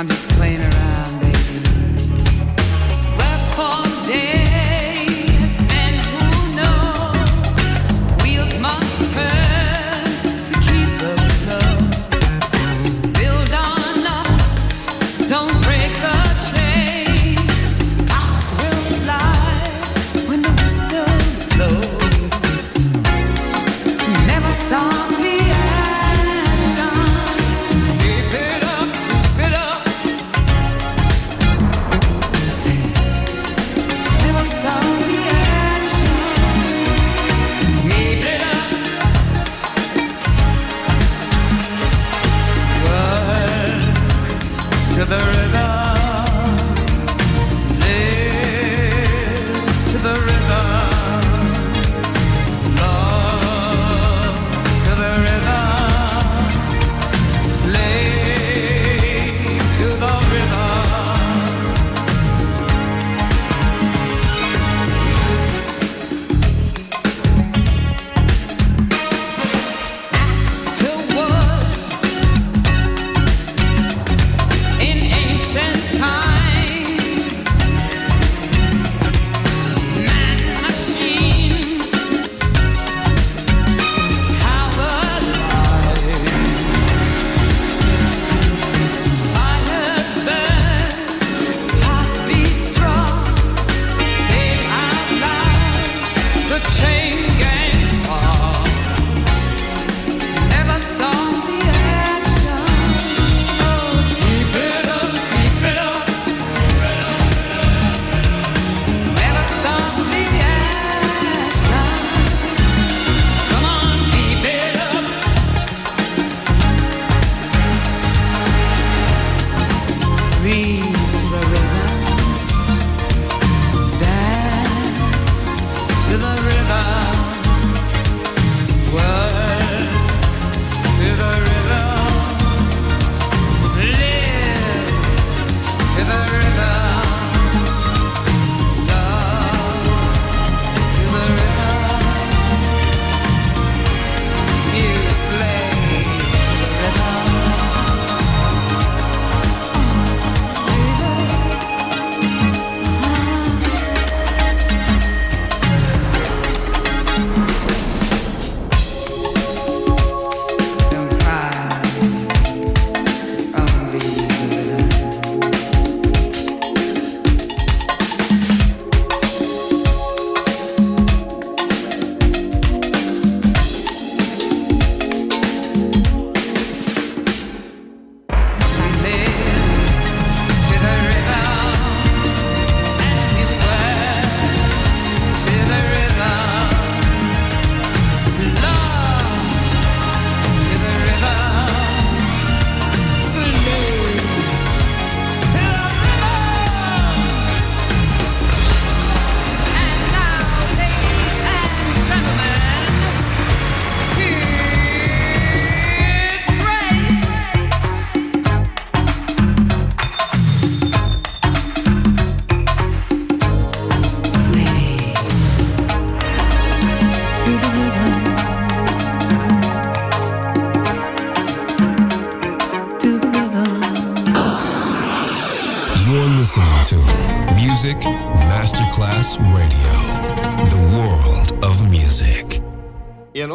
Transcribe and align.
I'm 0.00 0.08
just 0.08 0.29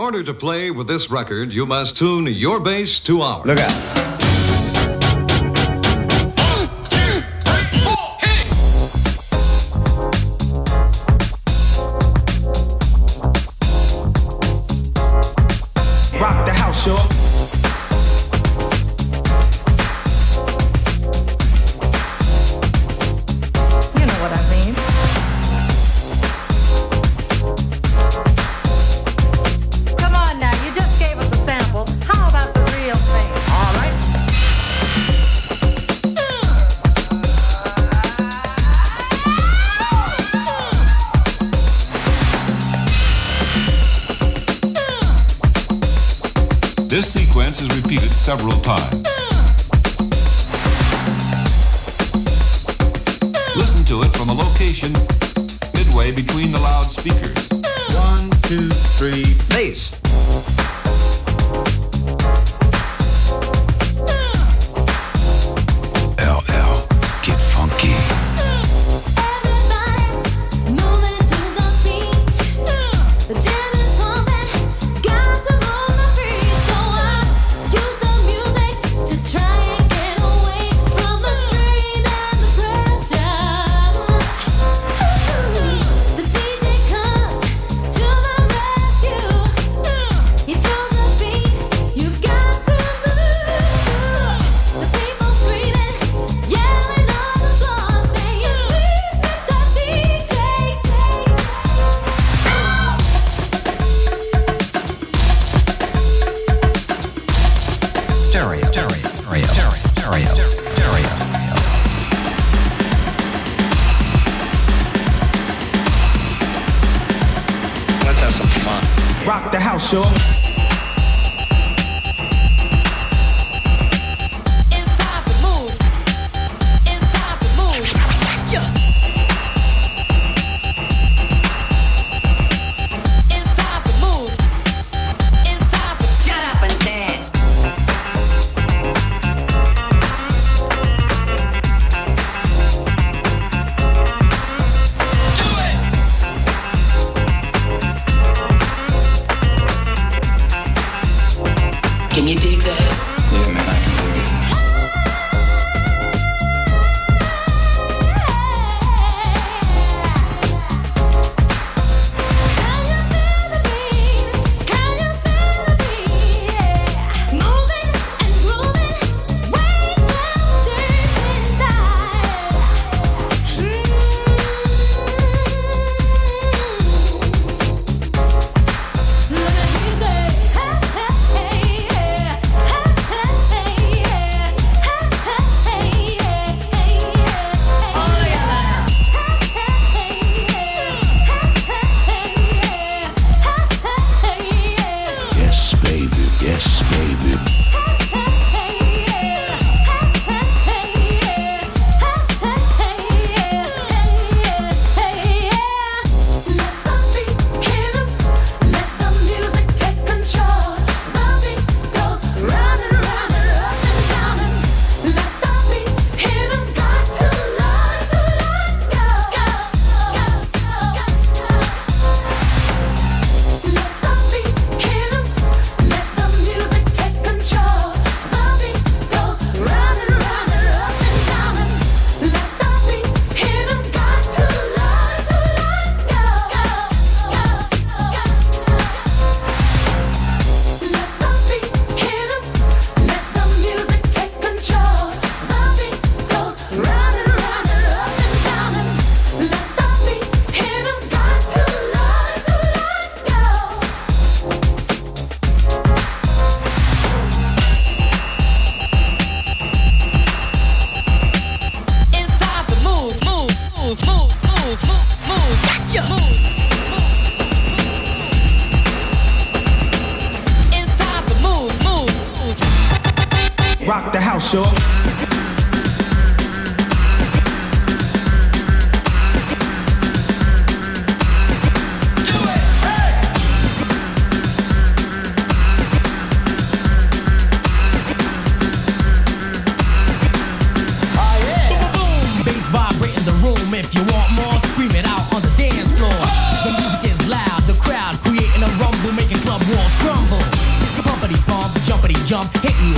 order 0.05 0.21
to 0.21 0.35
play 0.35 0.69
with 0.69 0.85
this 0.85 1.09
record, 1.09 1.51
you 1.51 1.65
must 1.65 1.97
tune 1.97 2.27
your 2.27 2.59
bass 2.59 2.99
to 2.99 3.21
ours. 3.21 3.43
Look 3.43 3.57
out. 3.57 4.04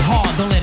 hard, 0.03 0.37
don't 0.37 0.56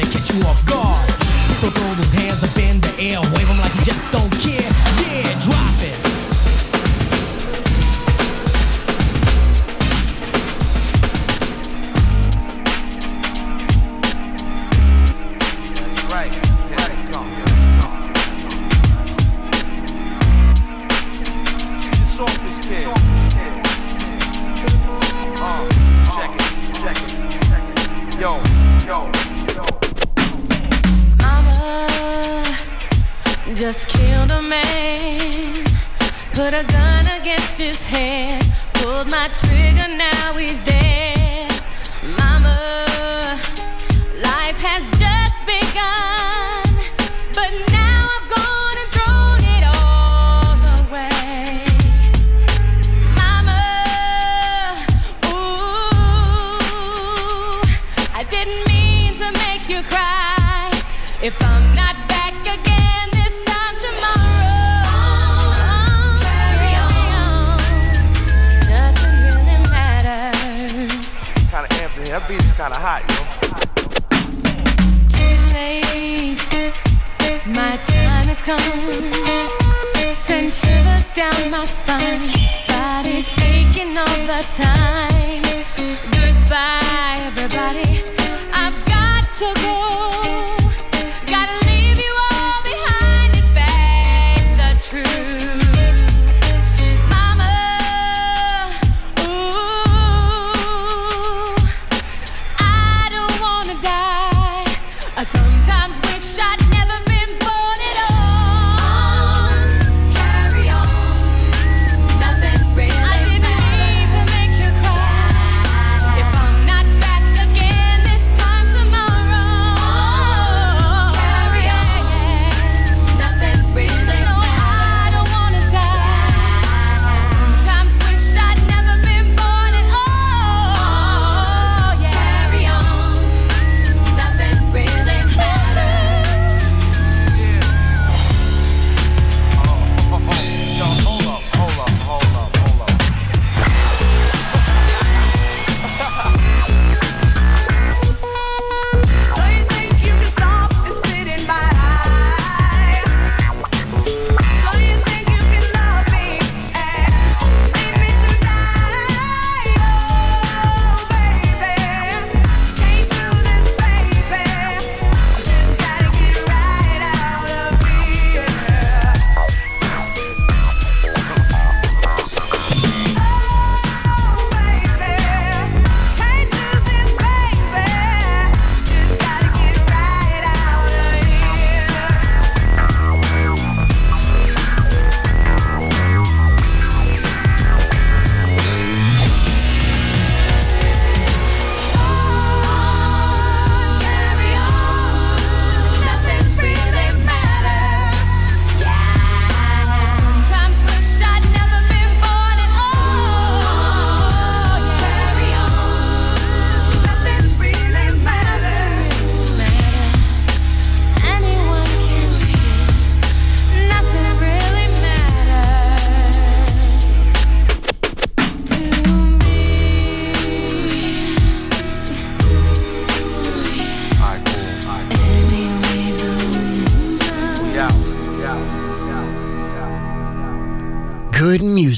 I 105.17 105.23
sometimes 105.23 105.74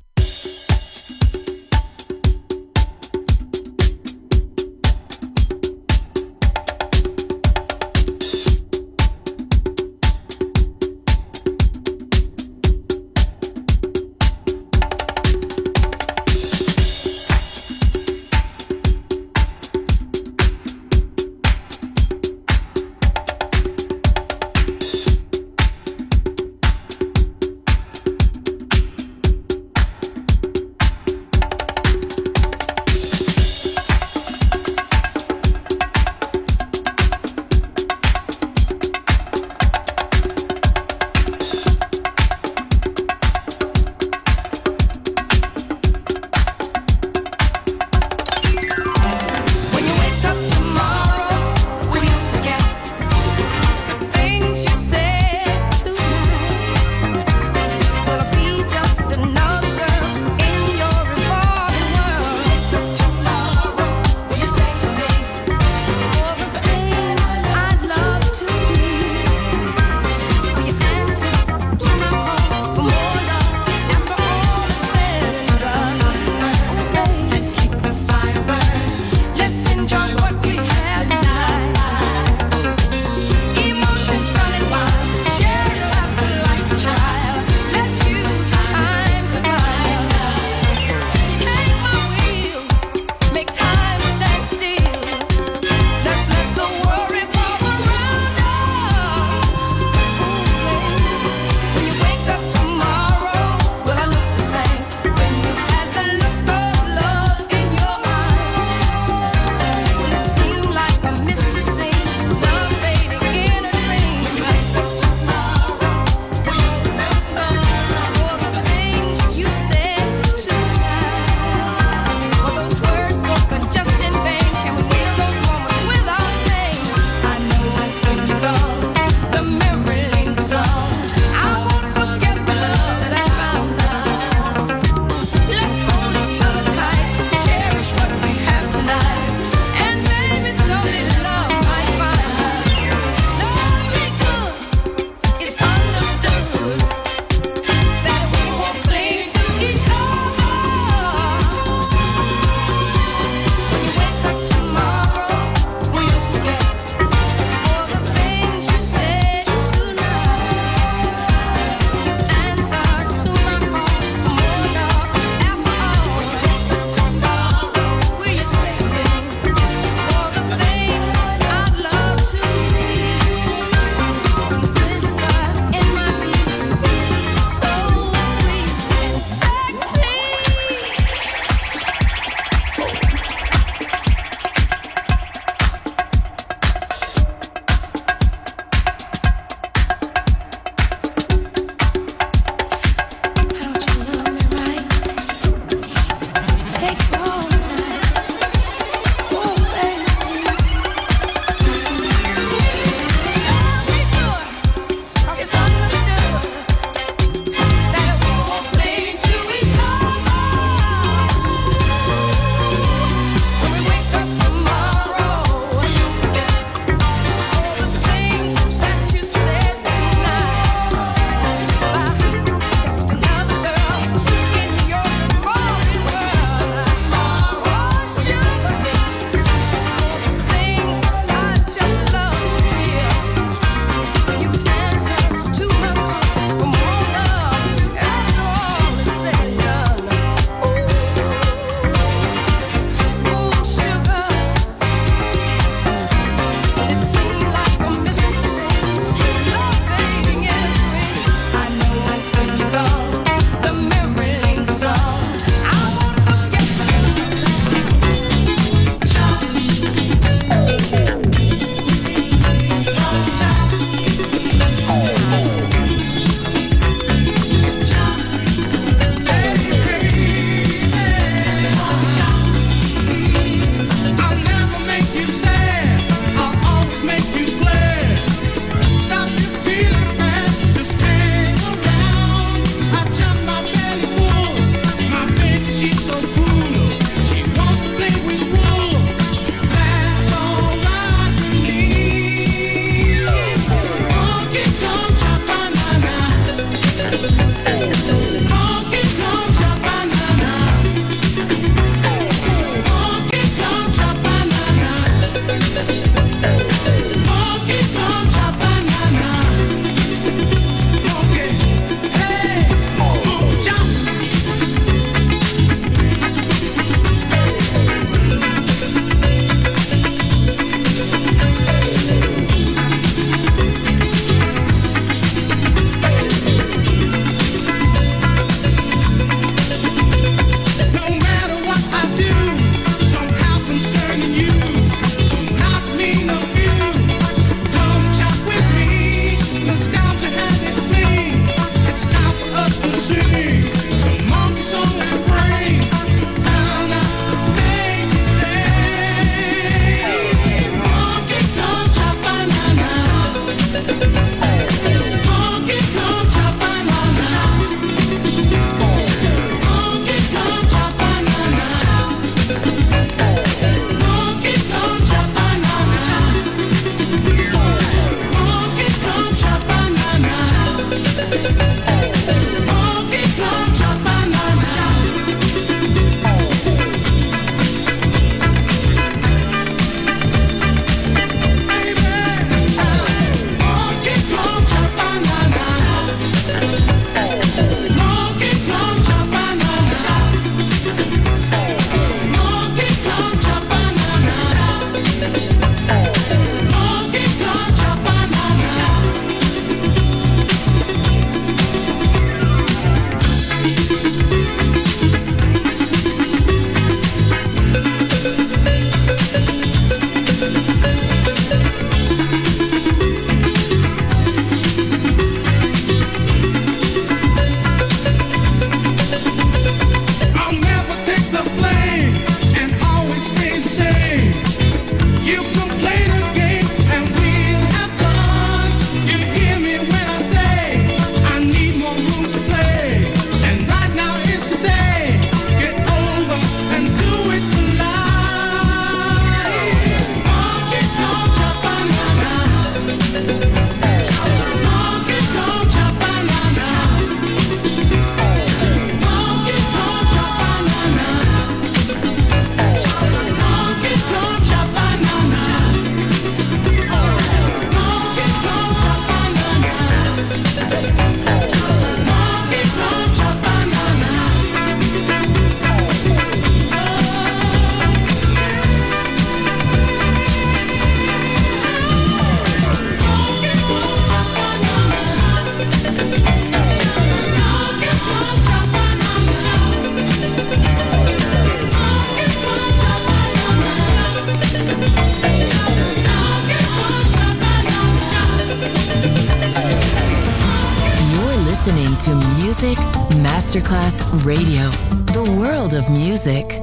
Radio, 494.31 494.69
the 495.11 495.35
world 495.37 495.73
of 495.73 495.89
music. 495.89 496.61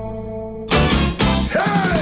Hey! 1.52 1.97